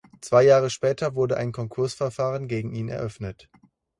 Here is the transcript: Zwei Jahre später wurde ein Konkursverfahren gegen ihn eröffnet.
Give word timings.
Zwei 0.19 0.41
Jahre 0.41 0.71
später 0.71 1.13
wurde 1.13 1.37
ein 1.37 1.51
Konkursverfahren 1.51 2.47
gegen 2.47 2.71
ihn 2.73 2.89
eröffnet. 2.89 3.51